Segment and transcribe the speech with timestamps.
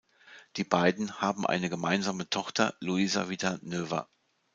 [0.55, 4.09] Die beiden haben eine gemeinsame Tochter, Louisa Vita Noever.